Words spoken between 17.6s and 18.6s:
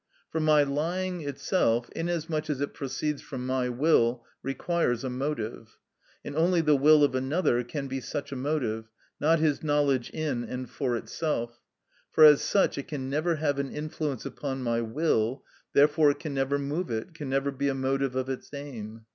a motive of its